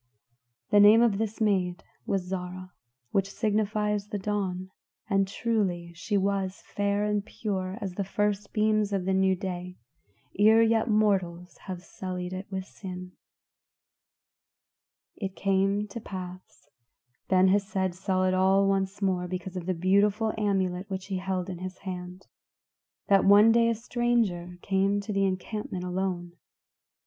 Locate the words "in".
21.47-21.59